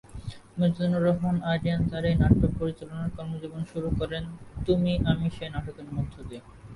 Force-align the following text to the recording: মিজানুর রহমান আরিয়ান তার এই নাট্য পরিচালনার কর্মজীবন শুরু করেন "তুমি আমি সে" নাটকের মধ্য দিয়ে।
মিজানুর 0.59 1.05
রহমান 1.07 1.37
আরিয়ান 1.51 1.81
তার 1.89 2.03
এই 2.05 2.15
নাট্য 2.21 2.41
পরিচালনার 2.57 3.13
কর্মজীবন 3.15 3.61
শুরু 3.71 3.89
করেন 3.99 4.23
"তুমি 4.65 4.91
আমি 5.11 5.27
সে" 5.35 5.45
নাটকের 5.53 5.87
মধ্য 5.95 6.13
দিয়ে। 6.29 6.41